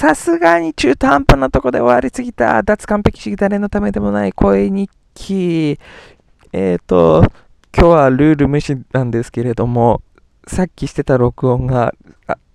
[0.00, 2.62] さすがに中途半端なとこで終わりすぎた。
[2.62, 5.78] 脱完璧主義誰のためでもない声日記。
[6.54, 7.22] えっ、ー、と、
[7.76, 10.00] 今日はルール無視なんですけれども、
[10.46, 11.94] さっきしてた録音が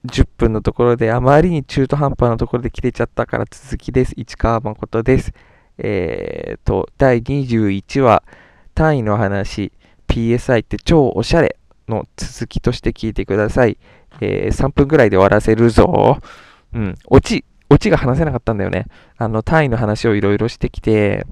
[0.08, 4.14] 10分のところであまりに中途半端なところで切れちゃったから続きです。
[4.18, 5.32] 市川誠です。
[5.78, 8.24] えっ、ー、と、第21話、
[8.74, 9.72] 単位の話、
[10.08, 11.58] PSI って超おしゃれ
[11.88, 13.78] の続きとして聞いてください。
[14.20, 16.18] えー、3分ぐらいで終わらせるぞ。
[16.76, 18.86] うん、オチ、オチが話せなかったんだよね。
[19.18, 21.26] あの、単位の話をいろいろしてきて、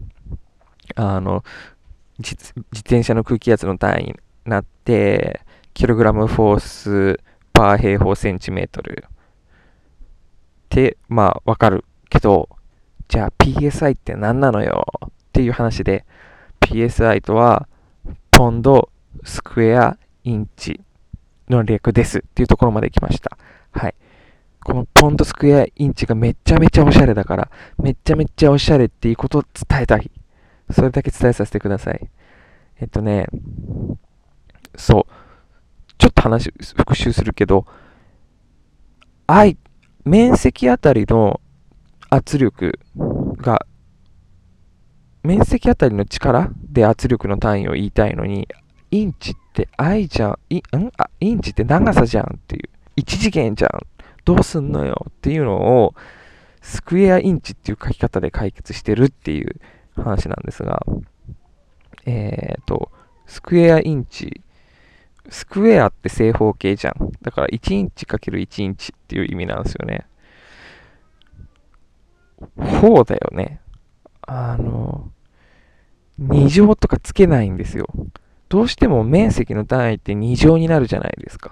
[0.95, 1.43] あの、
[2.17, 2.35] 自
[2.75, 5.41] 転車の空気圧の単位になって、
[5.73, 7.19] キログラムフォース
[7.51, 9.09] パー平方センチメートルっ
[10.69, 12.47] て、まあ、わかるけど、
[13.09, 14.85] じゃあ PSI って何なのよ？
[15.05, 16.05] っていう話で、
[16.61, 17.67] PSI とは、
[18.31, 18.89] ポンド
[19.25, 20.79] スクエアインチ
[21.49, 23.37] の略ですっていうところまで来ました。
[25.03, 30.09] ポンドスクエアインチがめちゃめちゃおしゃれだから、めちゃめちゃおしゃれっていうことを伝えたい。
[30.71, 32.09] それだけ伝えさせてください。
[32.79, 33.27] えっとね、
[34.77, 35.93] そう。
[35.97, 37.65] ちょっと話、復習するけど、
[39.27, 39.57] 愛、
[40.05, 41.41] 面積あたりの
[42.09, 42.79] 圧力
[43.35, 43.65] が、
[45.21, 48.47] 面積あたりの力で圧力の単位を言いたいのに、
[48.89, 50.61] インチって愛じゃん、いん？
[50.95, 53.81] あインチって長さじゃんっていう、一次元じゃん、
[54.25, 55.95] どうすんのよっていうのを、
[56.61, 59.59] スクエアインチっていう書き方で解決してるっていう
[59.95, 60.85] 話なんですが、
[62.05, 62.91] えっ、ー、と、
[63.27, 64.41] スクエアインチ、
[65.29, 67.11] スクエアって正方形じゃん。
[67.21, 70.05] だから1インチ ×1 インチっていう意味なんですよね。
[72.57, 73.59] 4だよね。
[74.21, 75.11] あの、
[76.21, 77.87] 2乗とかつけないんですよ。
[78.49, 81.51] どうしても面積の単位って2乗になるじゃないですか。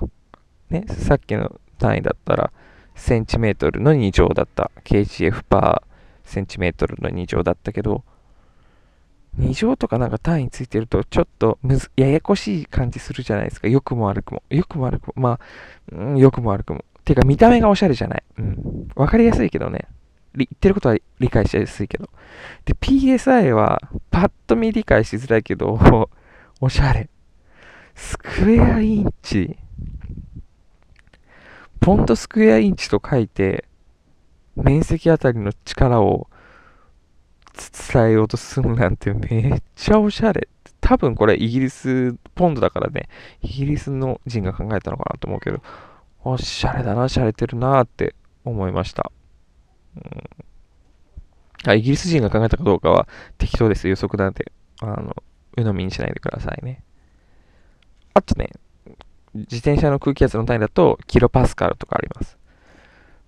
[0.69, 2.51] ね、さっきの単位だったら、
[2.95, 4.69] センチメートルの2乗だった。
[4.83, 8.03] kgf パーセンチメートルの2乗だったけど、
[9.39, 13.67] 2乗とかなんか単位ついてると、ちょっとむず、ややこしい感じするじゃないですか。
[13.67, 14.43] 良くも悪くも。
[14.49, 15.14] 良くも悪くも。
[15.15, 15.39] まあ、
[15.91, 16.86] うん、良くも悪くも。
[17.03, 18.23] てか、見た目がおしゃれじゃない。
[18.37, 18.87] うん。
[18.95, 19.87] わかりやすいけどね。
[20.36, 22.09] 言ってることは理解しやすいけど。
[22.65, 23.81] で、PSI は、
[24.11, 25.80] パッと見理解しづらいけど、
[26.59, 27.09] おしゃれ。
[27.95, 29.58] スクエアインチ。
[31.81, 33.65] ポンドスクエアインチと書いて、
[34.55, 36.27] 面積あたりの力を
[37.92, 40.47] 伝えようとするなんてめっちゃおしゃれ。
[40.80, 43.09] 多分これイギリス、ポンドだからね、
[43.41, 45.61] イギリスの人が考えたのかなと思うけど、
[46.23, 48.14] おしゃれだな、しゃれてるなって
[48.45, 49.11] 思いました。
[49.95, 49.99] う
[51.67, 53.08] ん、あイギリス人が考えたかどうかは
[53.39, 53.87] 適当です。
[53.87, 55.15] 予測なんて、あの、
[55.58, 56.83] 鵜呑みにしないでくださいね。
[58.14, 58.52] あとね、
[59.33, 62.37] 自転車の空気圧の単位だと、キロパスカルとかあります。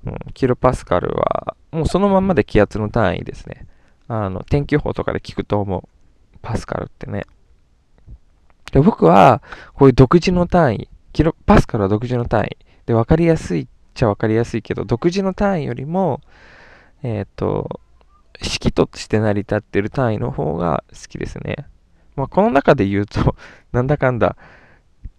[0.06, 3.66] うん、キロパスカルは、もうそのままで気圧の単位ですね。
[4.08, 5.88] あの、天気予報とかで聞くと思う。
[6.42, 7.26] パスカルってね。
[8.72, 9.42] で僕は、
[9.76, 12.58] こういう独自の単位、キロ、パスカルは独自の単位。
[12.86, 16.22] で、分かりやすいっちゃ分かりやすいけど、独自の単位よりも、
[17.04, 17.80] えっ、ー、と、
[18.42, 21.68] 式として成り立ってる単位の方が好きですね。
[22.16, 23.36] まあ、この中で言うと、
[23.72, 24.36] なんだかんだ、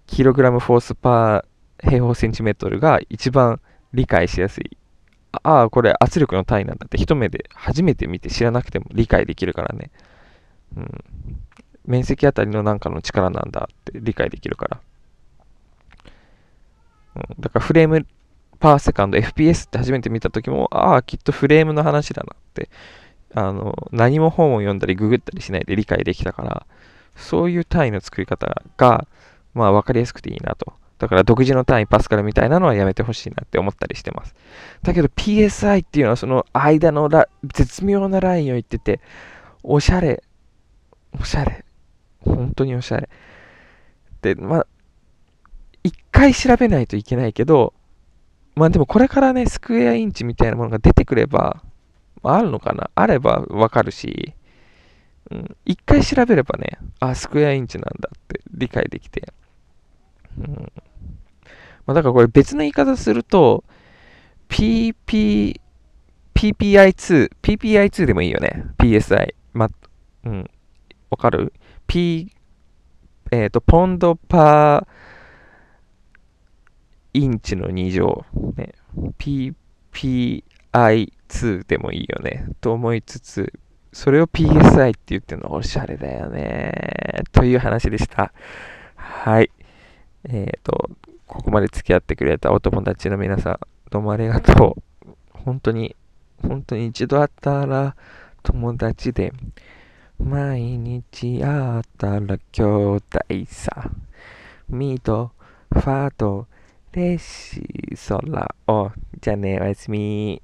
[0.07, 3.61] キログラムフォースパー平方センチメートルが一番
[3.93, 4.77] 理解しやすい
[5.43, 9.91] ああ、これ圧力の単位なんだって一目で初めて見て知らなくても理解できるからね。
[10.77, 10.89] うん。
[11.87, 14.81] 面積あたりのなんかの力なんだって理解できるから。
[17.17, 18.07] うん、だから frame
[18.59, 22.71] per second FPS って初めて見た時も、ああ、きっとフレームの話だなって、
[23.35, 26.67] あの、何も本を読んだりググったりしないで理解できたから、
[27.17, 29.07] そういう単位の作り方が、
[29.55, 30.73] まあ分かりやすくていいなと。
[30.99, 34.35] だから独自の単位パスカルみたいなのはやめてほしいなって思ったりしてます。
[34.83, 37.09] だけど PSI っていうのはその間の
[37.43, 39.01] 絶妙なラインを言ってて、
[39.63, 40.23] おしゃれ。
[41.21, 41.65] おしゃれ。
[42.21, 43.09] 本当におしゃれ。
[44.23, 44.67] で、まあ、
[45.83, 47.75] 一回調べないといけないけど、
[48.55, 51.62] まあでもこれからね、スクエアインチみたいなものが出てくれば、
[52.23, 54.33] あ、あるのかなあればわかるし、
[55.31, 59.33] うん、一回調べればね、あ、スクエアインチなんだって理解できて、
[60.39, 60.73] うん
[61.87, 63.65] まあ、だからこれ別の言い方すると、
[64.49, 65.61] PP、
[66.35, 68.65] PPI2、PPI2 でもいいよね。
[68.79, 69.35] PSI。
[69.53, 69.69] ま、
[70.25, 70.51] うん。
[71.11, 71.53] わかる
[71.87, 72.33] ?P、
[73.31, 74.87] えっ、ー、と、ポンドパー
[77.15, 78.25] インチの2乗。
[78.57, 78.75] ね。
[79.19, 82.47] PPI2 でもいいよね。
[82.61, 83.53] と思いつつ、
[83.93, 86.73] それを PSI って言ってるのおしゃれだよね。
[87.33, 88.33] という話でした。
[88.97, 89.51] はい。
[90.29, 90.91] えっ、ー、と、
[91.26, 93.59] ここまで付き合ってくれたお友達の皆さん、
[93.91, 94.76] どうもありがと
[95.06, 95.11] う。
[95.32, 95.97] 本当に
[96.47, 97.97] 本当に一度会ったら
[98.43, 99.32] 友達で、
[100.19, 103.00] 毎日会ったら兄弟
[103.47, 103.91] さ。
[104.69, 105.32] ミと
[105.73, 106.47] ファと
[106.93, 107.62] レシ
[107.97, 108.91] ソラを。
[109.21, 110.41] じゃあね、おやすみ。